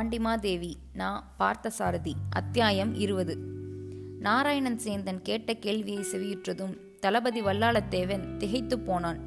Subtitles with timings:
[0.00, 3.38] பாண்டிமாதேவி நான் பார்த்தசாரதி அத்தியாயம் இருபது.
[4.18, 9.18] நாராயணன் சேந்தன் கேட்ட கேள்வியை செவியுற்றதும் தளபதி வல்லாளத்தேவன் திகைத்துப் போனான்.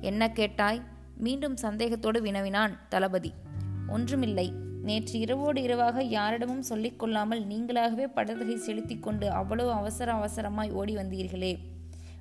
[0.00, 0.82] என்ன கேட்டாய்?
[1.16, 3.32] மீண்டும் சந்தேகத்தோடு வினவினான் தளபதி.
[3.88, 4.52] ஒன்றுமில்லை.
[4.82, 11.58] நேற்று இரவோடு இரவாக யாரிடமும் சொல்லிக் கொள்ளாமல் நீங்களாகவே படகை செலுத்திக் கொண்டு அவ்வளவு அவசர அவசரமாய் ஓடி வந்தீர்களே.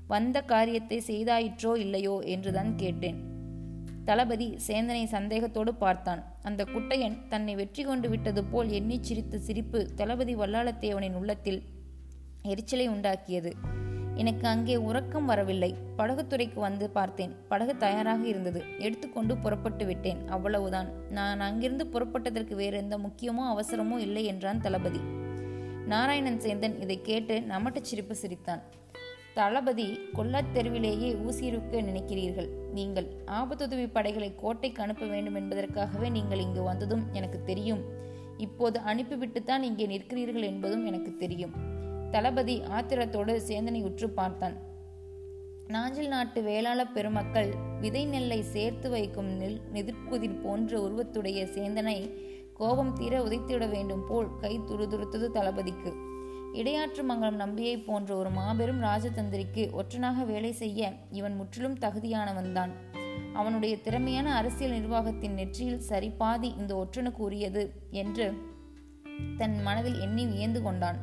[0.08, 3.33] வந்த காரியத்தை செய்தாயிற்றோ இல்லையோ என்றுதான் கேட்டேன்.
[4.05, 6.23] தளபதி சேந்தனை சந்தேகத்தோடு பார்த்தான்.
[6.41, 11.63] அந்த குட்டையன் தன்னை வெற்றி கொண்டு விட்டது போல் எண்ணி சிரித்த சிரிப்பு தளபதி வல்லாளத்தேவனின் உள்ளத்தில்
[12.41, 13.52] எரிச்சலை உண்டாக்கியது.
[14.16, 15.76] எனக்கு அங்கே உறக்கம் வரவில்லை.
[15.98, 17.35] படகுத்துறைக்கு வந்து பார்த்தேன்.
[17.48, 18.63] படகு தயாராக இருந்தது.
[18.79, 20.27] எடுத்துக்கொண்டு புறப்பட்டு விட்டேன்.
[20.27, 20.90] அவ்வளவுதான்.
[21.09, 24.99] நான் அங்கிருந்து புறப்பட்டதற்கு வேறு எந்த முக்கியமோ அவசரமோ இல்லை என்றான் தளபதி.
[25.85, 28.62] நாராயணன் சேந்தன் இதை கேட்டு நமட்டுச் சிரிப்பு சிரித்தான்.
[29.34, 32.49] தளபதி கொல்லத் தெருவிலேயே ஊசியிருக்க நினைக்கிறீர்கள்.
[32.74, 37.82] நீங்கள் ஆபத்துதவி படைகளை கோட்டைக்கு அனுப்ப வேண்டும் என்பதற்காகவே நீங்கள் இங்கு வந்ததும் எனக்கு தெரியும்.
[38.38, 41.55] இப்போது அனுப்பிவிட்டுத்தான் இங்கே நிற்கிறீர்கள் என்பதும் எனக்கு தெரியும்.
[42.12, 44.55] தளபதி ஆத்திரத்தோடு சேந்தனை உற்று பார்த்தான்.
[45.68, 51.98] நாஞ்சில் நாட்டு வேளாள பெருமக்கள் விதை நெல்லை சேர்த்து வைக்கும் நெல் நெதிர்குதிர் போன்ற உருவத்துடைய சேந்தனை
[52.54, 55.91] கோபம் தீர உதைத்துவிட வேண்டும் போல் கை துருதுருத்தது தளபதிக்கு.
[56.59, 62.73] இடையாற்று மங்கலம் நம்பியை போன்ற ஒரு மாபெரும் ராஜதந்திரிக்கு ஒற்றனாக வேலை செய்ய இவன் முற்றிலும் தகுதியானவன்தான்.
[63.34, 68.28] அவனுடைய திறமையான அரசியல் நிர்வாகத்தின் நெற்றியில் சரிபாதி இந்த ஒற்றனுக்கு உரியது என்று
[69.38, 71.00] தன் மனதில் எண்ணி வியந்து கொண்டான்.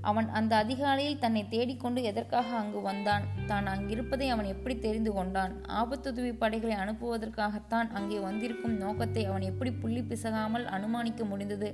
[0.00, 3.24] அவன் அந்த அதிகாலையில் தன்னை தேடிக்கொண்டு எதற்காக அங்கு வந்தான்?
[3.46, 5.52] தான் அங்கிருப்பதை அவன் எப்படி தெரிந்து கொண்டான்?
[5.80, 11.70] ஆபத்துதவி படைகளை அனுப்புவதற்காகத்தான் அங்கே வந்திருக்கும் நோக்கத்தை அவன் எப்படி புள்ளி பிசகாமல் அனுமானிக்க முடிந்தது?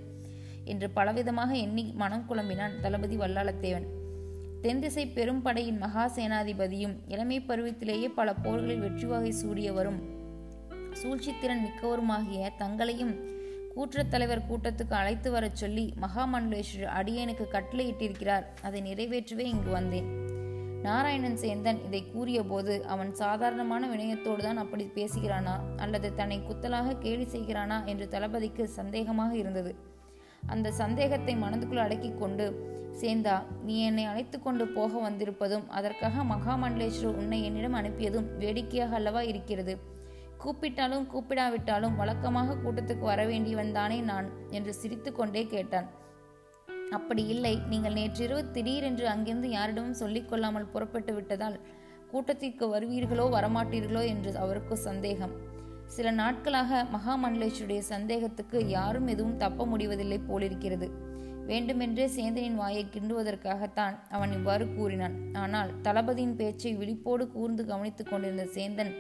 [0.65, 3.87] என்று பலவிதமாக எண்ணி மனம் குழம்பினான் தளபதி வல்லாளத்தேவன்.
[4.61, 10.01] தென்திசை பெரும் படையின் மகா சேனாதிபதியும் இளமை பருவத்திலேயே பல போர்களில் வெற்றி வகை சூடியவரும்
[11.03, 13.31] சூழ்ச்சித்திறன் மிக்கவருமாகிய தங்களையும்
[13.77, 18.43] கூற்றத் தலைவர் கூட்டத்துக்கு அழைத்து வரச் சொல்லி மகாமண்டலேஸ்வரர் அடியேனுக்கு கட்டளையிட்டிருக்கிறார்.
[18.63, 20.21] அதை நிறைவேற்றவே இங்கு வந்தேன்.
[20.83, 27.85] நாராயணன் சேந்தன் இதை கூறியபோது அவன் சாதாரணமான வினயத்தோடு தான் அப்படி பேசுகிறானா அல்லது தன்னை குத்தலாக கேலி செய்கிறானா
[27.85, 29.75] என்று தளபதிக்கு சந்தேகமாக இருந்தது.
[30.43, 32.71] அந்த சந்தேகத்தை மனதுக்குள் அடக்கி கொண்டு
[33.01, 39.79] சேந்தா நீ என்னை அழைத்து கொண்டு போக வந்திருப்பதும் அதற்காக மகாமண்டலேஸ்வரர் உன்னை என்னிடம் அனுப்பியதும் வேடிக்கையாக அல்லவா இருக்கிறது?
[40.39, 44.29] கூப்பிட்டாலும் கூப்பிடாவிட்டாலும் வழக்கமாக கூட்டத்துக்கு வர வேண்டியவன் தானே நான்?
[44.51, 45.89] என்று சிரித்துக்கொண்டே கேட்டான்.
[46.91, 47.59] அப்படி இல்லை.
[47.69, 51.61] நீங்கள் நேற்றிரவு திடீரென்று அங்கிருந்து யாரிடமும் சொல்லிக்கொள்ளாமல் புறப்பட்டு விட்டதால்
[52.11, 54.07] கூட்டத்திற்கு வருவீர்களோ வரமாட்டீர்களோ?
[54.07, 55.51] என்று அவருக்கு சந்தேகம்.
[55.95, 60.87] சில நாட்களாக மகாமண்டலேஸ்வருடைய சந்தேகத்துக்கு யாரும் எதுவும் தப்ப முடிவதில்லை போலிருக்கிறது.
[61.47, 65.17] வேண்டுமென்றே சேந்தனின் வாயை கிண்டுவதற்காகத்தான் அவன் இவ்வாறு கூறினான்.
[65.35, 68.93] ஆனால் தளபதியின் பேச்சை விழிப்போடு கூர்ந்து கவனித்துக் கொண்டிருந்த சேந்தன்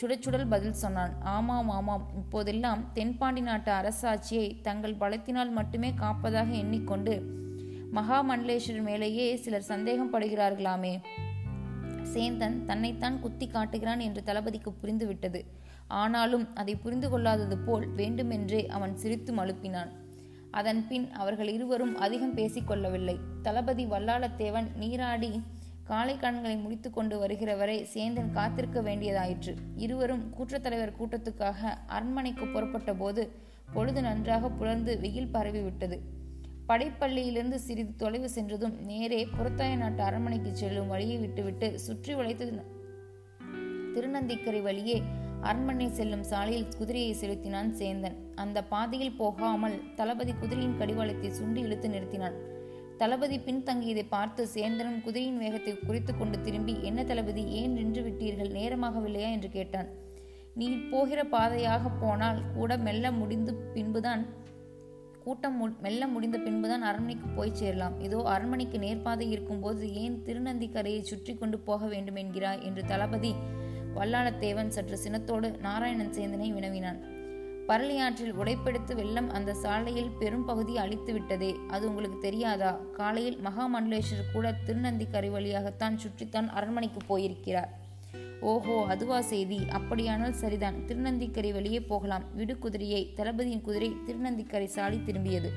[0.00, 1.14] சுடச்சுடல் பதில் சொன்னான்.
[1.36, 2.06] ஆமாம் ஆமாம்.
[2.16, 7.14] இப்போதெல்லாம் தென்பாண்டி நாட்டு அரசாட்சியை தங்கள் பலத்தினால் மட்டுமே காப்பதாக எண்ணிக்கொண்டு
[7.98, 10.94] மகாமண்டலேஸ்வரர் மேலேயே சிலர் சந்தேகம் படுகிறார்களாமே.
[12.14, 15.42] சேந்தன் தன்னைத்தான் குத்தி காட்டுகிறான் என்று தளபதிக்கு புரிந்துவிட்டது.
[15.88, 19.88] ஆனாலும் அதை புரிந்து கொள்ளாதது போல் வேண்டுமென்றே அவன் சிரித்து மழுப்பினான்.
[20.50, 23.16] அதன் பின் அவர்கள் இருவரும் அதிகம் பேசிக்கொள்ளவில்லை.
[23.42, 25.42] தளபதி வல்லாளத்தேவன் நீராடி
[25.84, 29.56] காலை கண்களை முடித்து கொண்டு வருகிற வரை சேந்தன் காத்திருக்க வேண்டியதாயிற்று.
[29.76, 33.32] இருவரும் கூற்றத்தலைவர் கூட்டத்துக்காக அரண்மனைக்கு புறப்பட்ட போது
[33.72, 35.98] பொழுது நன்றாக புலர்ந்து வெயில் பரவிவிட்டது.
[36.68, 42.62] படைப்பள்ளியிலிருந்து சிறிது தொலைவு சென்றதும் நேரே புறத்தாய நாட்டு அரண்மனைக்கு செல்லும் வழியை விட்டுவிட்டு சுற்றி வளைத்து
[43.94, 45.02] திருநந்திக்கரை வழியே
[45.48, 48.16] அரண்மனை செல்லும் சாலையில் குதிரையை செலுத்தினான் சேந்தன்.
[48.34, 52.36] அந்த பாதையில் போகாமல் தளபதி குதிரையின் கடிவாளத்தை சுண்டி இழுத்து நிறுத்தினான்.
[53.00, 58.50] தளபதி பின்தங்கியதை பார்த்து சேந்தனும் குதிரையின் வேகத்தை குறித்து கொண்டு திரும்பி என்ன தளபதி ஏன் நின்று விட்டீர்கள்?
[58.58, 59.30] நேரமாகவில்லையா?
[59.36, 59.88] என்று கேட்டான்.
[60.54, 64.22] நீ போகிற பாதையாக போனால் கூட மெல்ல முடிந்து பின்புதான்
[65.24, 67.96] கூட்டம் மெல்ல முடிந்த பின்புதான் அரண்மனைக்கு போய் சேரலாம்.
[68.00, 72.62] இதோ அரண்மனைக்கு நேர்பாதை இருக்கும்போது ஏன் திருநந்திக்கரையை சுற்றி கொண்டு போக வேண்டும் என்கிறாய்?
[72.68, 73.32] என்று தளபதி
[73.96, 77.00] வல்லாளத்தேவன் சற்று சினத்தோடு நாராயணன் சேந்தனை வினவினான்.
[77.68, 82.72] பரளியாற்றில் உடைப்பெடுத்து வெள்ளம் அந்த சாலையில் பெரும் பகுதி அழித்து விட்டதே அது உங்களுக்கு தெரியாதா?
[82.72, 87.80] காலையில் மகாமண்டலேஸ்வரர் கூட திருநந்திக்கரை வழியாகத்தான் சுற்றித்தான் அரண்மனைக்கு போயிருக்கிறார்.
[88.40, 89.60] ஓஹோ அதுவா செய்தி.
[89.70, 90.74] அப்படியானால் சரிதான்.
[90.74, 92.24] திருநந்திக்கரை வெளியே போகலாம்.
[92.34, 93.12] விடு குதிரையை.
[93.14, 95.50] தளபதியின் குதிரை திருநந்திக்கரை சாலை திரும்பியது.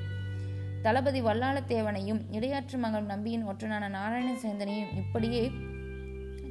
[0.82, 5.50] தளபதி வல்லாளத்தேவனையும் இடையாற்று மகன் நம்பியின் ஒற்றனான நாராயண சேந்தனையும் இப்படியே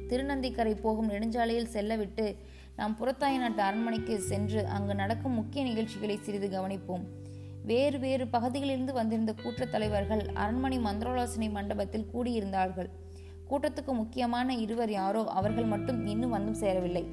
[0.08, 2.36] திருநந்திக்கரை போகும் நெடுஞ்சாலையில் செல்லவிட்டு
[2.76, 7.04] நாம் புறத்தாய நாட்டு அரண்மனைக்கு சென்று அங்கு நடக்கும் முக்கிய நிகழ்ச்சிகளை சிறிது கவனிப்போம்.
[7.64, 12.90] வேறு வேறு பகுதிகளிலிருந்து வந்திருந்த கூட்டத் தலைவர்கள் அரண்மனை மந்திரோலாசனை மண்டபத்தில் கூடியிருந்தார்கள்.
[13.50, 17.04] கூட்டத்துக்கு முக்கியமான இருவர் யாரோ அவர்கள் மட்டும் இன்னும் வந்தும் சேரவில்லை.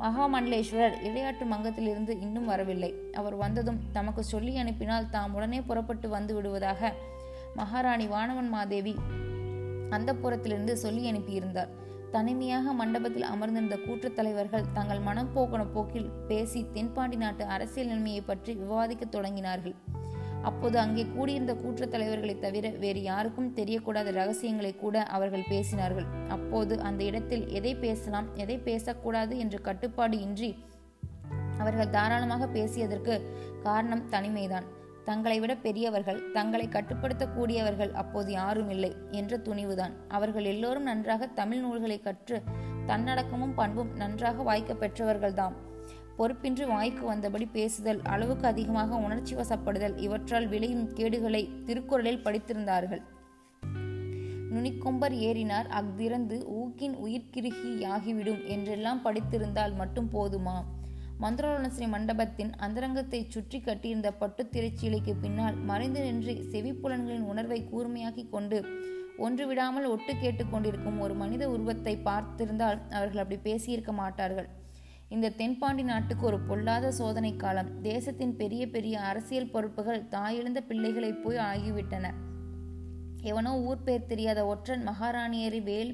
[0.00, 2.94] மகாமண்டலேஸ்வரர் இளையாட்டு மங்கத்திலிருந்து இன்னும் வரவில்லை.
[3.12, 6.92] அவர் வந்ததும் தமக்கு சொல்லி அனுப்பினால் தாம் உடனே புறப்பட்டு வந்து விடுவதாக
[7.54, 8.94] மகாராணி வானவன் மாதேவி
[9.90, 11.68] அந்த புறத்திலிருந்து சொல்லி அனுப்பியிருந்தார்.
[12.10, 18.54] தனிமையாக மண்டபத்தில் அமர்ந்திருந்த கூட்டத் தலைவர்கள் தங்கள் மனம் போக்கன போக்கில் பேசி தென்பாண்டி நாட்டு அரசியல் நிலைமையை பற்றி
[18.54, 19.74] விவாதிக்கத் தொடங்கினார்கள்.
[20.42, 26.06] அப்போது அங்கே கூடியிருந்த கூட்டத் தலைவர்களை தவிர வேறு யாருக்கும் தெரியக்கூடாத ரகசியங்களை கூட அவர்கள் பேசினார்கள்.
[26.28, 30.64] அப்போது அந்த இடத்தில் எதை பேசலாம் எதை பேசக்கூடாது என்ற கட்டுப்பாடு இன்றி
[31.58, 33.22] அவர்கள் தாராளமாக பேசியதற்கு
[33.62, 34.66] காரணம் தனிமைதான்.
[35.08, 39.94] தங்களை விட பெரியவர்கள் தங்களை கட்டுப்படுத்தக்கூடியவர்கள் அப்போது யாரும் இல்லை என்ற துணிவுதான்.
[40.08, 42.38] அவர்கள் எல்லோரும் நன்றாக தமிழ் நூல்களை கற்று
[42.86, 45.56] தன்னடக்கமும் பண்பும் நன்றாக வாய்க்க பெற்றவர்கள்தாம்.
[46.18, 53.02] பொறுப்பின்றி வாய்க்கு வந்தபடி பேசுதல் அளவுக்கு அதிகமாக உணர்ச்சி வசப்படுதல் இவற்றால் விளையும் கேடுகளை திருக்குறளில் படித்திருந்தார்கள்.
[54.54, 60.56] நுனிக்கொம்பர் ஏறினார் அஃதிறந்து ஊக்கின் உயிர்கிருகி யாகிவிடும் என்றெல்லாம் படித்திருந்தால் மட்டும் போதுமா?
[61.22, 68.58] மந்திரோலசனை மண்டபத்தின் அந்தரங்கத்தை சுற்றி கட்டியிருந்த பட்டுத் திரைச்சீலைக்கு பின்னால் மறைந்து நின்று செவிப்புலன்களின் உணர்வை கூர்மையாக்கி கொண்டு
[69.18, 74.48] ஒன்று விடாமல் ஒட்டு கேட்டுக்கொண்டிருக்கும் ஒரு மனித உருவத்தை பார்த்திருந்தால் அவர்கள் அப்படி பேசியிருக்க மாட்டார்கள்.
[75.08, 77.70] இந்த தென்பாண்டி நாட்டுக்கு ஒரு பொல்லாத சோதனை காலம்.
[77.82, 82.06] தேசத்தின் பெரிய பெரிய அரசியல் பொறுப்புகள் தாயெழுந்த பிள்ளைகளைப் போய் ஆகிவிட்டன.
[83.22, 85.92] எவனோ ஊர் பேர் தெரியாத ஒற்றன் மகாராணியரை வேல்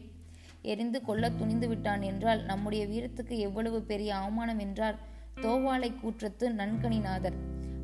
[0.62, 4.98] எரிந்து கொல்ல துணிந்து விட்டான் என்றால் நம்முடைய வீரத்துக்கு எவ்வளவு பெரிய அவமானம் என்றால்
[5.40, 7.36] தோவாளை கூற்றத்து நன்கணிநாதர்.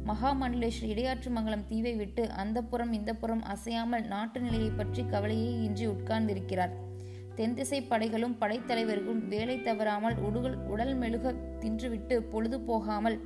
[0.06, 5.86] மகாமண்டலேஸ்வரி இடையாற்று மங்கலம் தீவை விட்டு அந்த புறம் இந்த புறம் அசையாமல் நாட்டு நிலையை பற்றி கவலையே இன்றி
[5.86, 6.72] உட்கார்ந்திருக்கிறார்.
[7.34, 13.18] தென்திசை படைகளும் படைத்தலைவர்களும் வேலை தவறாமல் உடுகள் உடல் மெழுக தின்றுவிட்டு பொழுது போகாமல்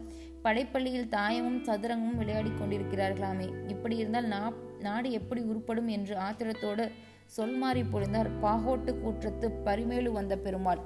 [0.42, 3.68] படைப்பள்ளியில் தாயமும் சதுரங்கமும் விளையாடி கொண்டிருக்கிறார்களாமே.
[3.68, 6.90] இப்படி இருந்தால் நா நாடு எப்படி உருப்படும் என்று ஆத்திரத்தோடு
[7.36, 8.30] சொல்மாறி பொழிந்தார்.
[8.40, 10.82] பாகோட்டு கூற்றத்து பரிமேலு வந்த பெருமாள்.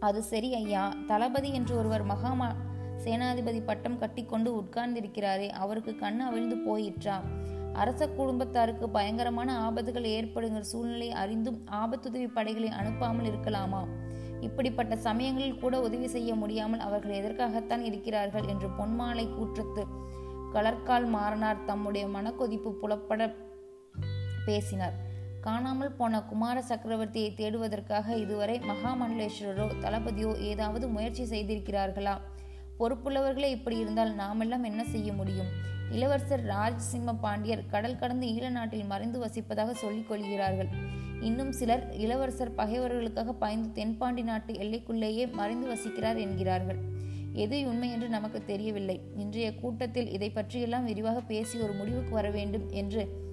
[0.00, 0.94] அது சரி ஐயா.
[1.06, 2.54] தளபதி என்று ஒருவர் மகாமா
[3.04, 7.20] சேனாதிபதி பட்டம் கட்டிக்கொண்டு உட்கார்ந்திருக்கிறாரே அவருக்கு கண் அவிழ்ந்து போயிற்றா.
[7.72, 13.86] அரச குடும்பத்தாருக்கு பயங்கரமான ஆபத்துகள் ஏற்படுகிற சூழ்நிலை அறிந்தும் ஆபத்துதவி படைகளை அனுப்பாமல் இருக்கலாமா?
[14.40, 19.84] இப்படிப்பட்ட சமயங்களில் கூட உதவி செய்ய முடியாமல் அவர்கள் எதற்காகத்தான் இருக்கிறார்கள் என்று பொன்மாலை கூற்றத்து
[20.52, 23.34] கலர்கால் மாறனார் தம்முடைய மனக்கொதிப்பு புலப்பட
[24.44, 25.08] பேசினார்.
[25.40, 32.14] காணாமல் போன குமார சக்கரவர்த்தியை தேடுவதற்காக இதுவரை மகாமண்டலேஸ்வரரோ தளபதியோ ஏதாவது முயற்சி செய்திருக்கிறார்களா?
[32.78, 35.48] பொறுப்புள்ளவர்களே இப்படி இருந்தால் நாமெல்லாம் என்ன செய்ய முடியும்?
[35.90, 40.68] இளவரசர் ராஜசிம்ம பாண்டியர் கடல் கடந்து ஈழ நாட்டில் மறைந்து வசிப்பதாக சொல்லிக் கொள்கிறார்கள்.
[41.20, 46.78] இன்னும் சிலர் இளவரசர் பகைவர்களுக்காக பாய்ந்து தென்பாண்டி நாட்டு எல்லைக்குள்ளேயே மறைந்து வசிக்கிறார் என்கிறார்கள்.
[47.32, 49.00] எது உண்மை என்று நமக்கு தெரியவில்லை.
[49.16, 53.28] இன்றைய கூட்டத்தில் இதை பற்றியெல்லாம் விரிவாக பேசி ஒரு முடிவுக்கு வர வேண்டும் என்று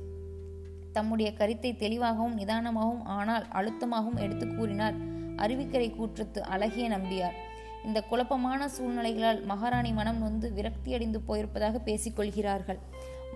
[0.97, 4.97] தம்முடைய கருத்தை தெளிவாகவும் நிதானமாகவும் ஆனால் அழுத்தமாகவும் எடுத்து கூறினார்.
[5.43, 7.37] அருவிக்கரை கூற்றத்து அழகிய நம்பியார்.
[7.85, 12.79] இந்த குழப்பமான சூழ்நிலைகளால் மகாராணி மனம் நொந்து விரக்தியடைந்து போயிருப்பதாக பேசிக்கொள்கிறார்கள்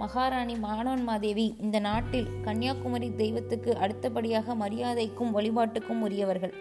[0.01, 6.53] மகாராணி மாணவன் மாதேவி இந்த நாட்டில் கன்னியாகுமரி தெய்வத்துக்கு அடுத்தபடியாக மரியாதைக்கும் வழிபாட்டுக்கும் உரியவர்கள்.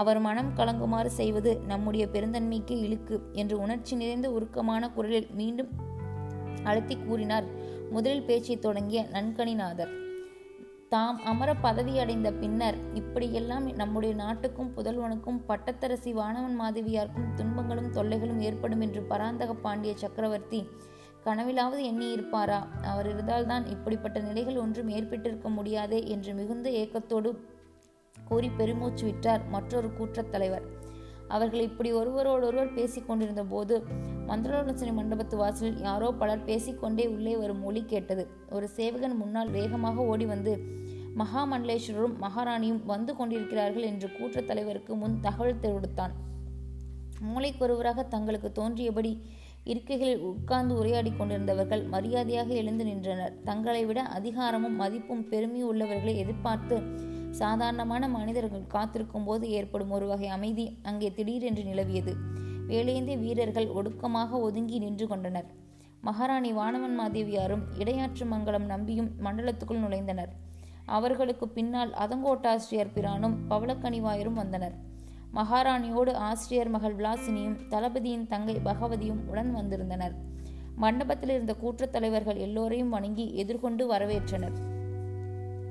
[0.00, 5.70] அவர் மனம் கலங்குமாறு செய்வது நம்முடைய பெருந்தன்மைக்கு இழுக்கு என்று உணர்ச்சி நிறைந்த உருக்கமான குரலில் மீண்டும்
[6.62, 7.48] அழுத்தி கூறினார்.
[7.94, 9.92] முதலில் பேச்சை தொடங்கிய நன்கணிநாதர்
[10.92, 18.80] தாம் அமர பதவி அடைந்த பின்னர் இப்படியெல்லாம் நம்முடைய நாட்டுக்கும் புதல்வனுக்கும் பட்டத்தரசி வானவன் மாதவியாருக்கும் துன்பங்களும் தொல்லைகளும் ஏற்படும்
[18.80, 20.68] என்று பராந்தக பாண்டிய சக்கரவர்த்தி
[21.24, 22.82] கனவிலாவது எண்ணியிருப்பாரா?
[22.82, 27.32] அவர் இருந்தால்தான் இப்படிப்பட்ட நிலைகள் ஒன்றும் ஏற்பட்டிருக்க முடியாதே என்று மிகுந்த ஏக்கத்தோடு
[28.28, 30.62] கூறி பெருமூச்சு விட்டார் மற்றொரு கூற்றத் தலைவர்.
[31.30, 33.74] அவர்கள் இப்படி ஒருவரோடொருவர் பேசிக் கொண்டிருந்த போது
[34.28, 38.24] மந்திரோலோசனை மண்டபத்து வாசலில் யாரோ பலர் பேசிக்கொண்டே உள்ளே வரும் மொழி கேட்டது.
[38.50, 40.54] ஒரு சேவகன் முன்னால் வேகமாக ஓடி வந்து
[41.20, 46.14] மகாமண்டலேஸ்வரரும் மகாராணியும் வந்து கொண்டிருக்கிறார்கள் என்று கூற்ற தலைவருக்கு முன் தகவல் தெரிவித்தான்.
[47.28, 49.12] மூளைக்கொருவராக தங்களுக்கு தோன்றியபடி
[49.66, 53.34] இருக்கைகளில் உட்கார்ந்து உரையாடி கொண்டிருந்தவர்கள் மரியாதையாக எழுந்து நின்றனர்.
[53.44, 56.76] தங்களை விட அதிகாரமும் மதிப்பும் பெருமையும் உள்ளவர்களை எதிர்பார்த்து
[57.30, 62.14] சாதாரணமான மனிதர்கள் காத்திருக்கும் போது ஏற்படும் ஒரு வகை அமைதி அங்கே திடீரென்று நிலவியது.
[62.68, 65.44] வேலேந்திய வீரர்கள் ஒடுக்கமாக ஒதுங்கி நின்று கொண்டனர்.
[66.00, 70.28] மகாராணி வானவன் மாதேவியாரும் இடையாற்று மங்கலம் நம்பியும் மண்டலத்துக்குள் நுழைந்தனர்.
[70.86, 74.74] அவர்களுக்கு பின்னால் அதங்கோட்டாசிரியர் பிரானும் பவளக்கனிவாயரும் வந்தனர்.
[75.34, 80.14] மகாராணியோடு ஆசிரியர் மகள் விலாசினியும் தளபதியின் தங்கை பகவதியும் உடன் வந்திருந்தனர்.
[80.76, 84.78] மண்டபத்தில் இருந்த கூற்றத் தலைவர்கள் எல்லோரையும் வணங்கி எதிர்கொண்டு வரவேற்றனர்.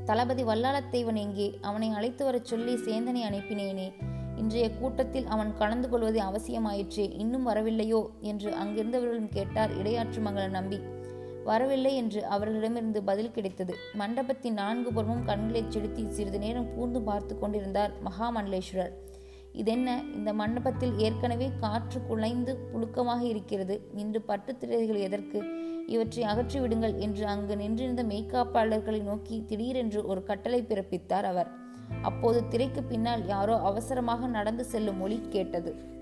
[0.09, 1.57] தளபதி வல்லாளத்தேவன் எங்கே?
[1.61, 3.93] அவனை அழைத்து வரச் சொல்லி சேந்தனை அனுப்பினேனே.
[4.35, 7.19] இன்றைய கூட்டத்தில் அவன் கலந்து கொள்வது அவசியமாயிற்றே.
[7.19, 8.09] இன்னும் வரவில்லையோ?
[8.21, 10.79] என்று அங்கிருந்தவர்களும் கேட்டார் இடையாற்று மங்கள நம்பி.
[11.43, 13.75] வரவில்லை என்று அவர்களிடமிருந்து பதில் கிடைத்தது.
[13.93, 18.91] மண்டபத்தின் நான்கு புறமும் கண்களைச் செலுத்தி சிறிது நேரம் கூர்ந்து பார்த்து கொண்டிருந்தார் மகாமண்டலேஸ்வரர்.
[19.53, 20.03] இதென்ன?
[20.13, 23.89] இந்த மண்டபத்தில் ஏற்கனவே காற்று குலைந்து புழுக்கமாக இருக்கிறது.
[23.95, 25.43] இன்று பட்டுத் திரைகள் எதற்கு?
[25.87, 31.49] இவற்றை அகற்றிவிடுங்கள் என்று அங்கு நின்றிருந்த மெய்காப்பாளர்களை நோக்கி திடீரென்று ஒரு கட்டளை பிறப்பித்தார் அவர்.
[32.01, 35.97] அப்போது திரைக்கு பின்னால் யாரோ அவசரமாக நடந்து செல்லும் மொழி கேட்டது.